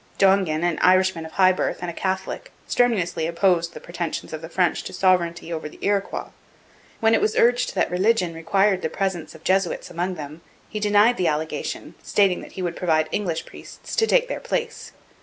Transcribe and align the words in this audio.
Dongan, 0.17 0.63
an 0.63 0.79
Irishman 0.79 1.27
of 1.27 1.33
high 1.33 1.51
birth 1.51 1.77
and 1.81 1.91
a 1.91 1.93
Catholic, 1.93 2.51
strenuously 2.67 3.27
opposed 3.27 3.75
the 3.75 3.79
pretensions 3.79 4.33
of 4.33 4.41
the 4.41 4.49
French 4.49 4.81
to 4.85 4.93
sovereignty 4.93 5.53
over 5.53 5.69
the 5.69 5.77
Iroquois. 5.83 6.31
When 6.99 7.13
it 7.13 7.21
was 7.21 7.35
urged 7.35 7.75
that 7.75 7.91
religion 7.91 8.33
required 8.33 8.81
the 8.81 8.89
presence 8.89 9.35
of 9.35 9.41
the 9.41 9.45
Jesuits 9.45 9.91
among 9.91 10.15
them, 10.15 10.41
he 10.69 10.79
denied 10.79 11.17
the 11.17 11.27
allegation, 11.27 11.93
stating 12.01 12.41
that 12.41 12.53
he 12.53 12.63
would 12.63 12.75
provide 12.75 13.09
English 13.11 13.45
priests 13.45 13.95
to 13.95 14.07
take 14.07 14.27
their 14.27 14.39
place. 14.39 14.91